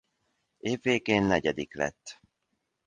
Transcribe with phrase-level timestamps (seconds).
[0.57, 2.21] Év végén negyedik lett.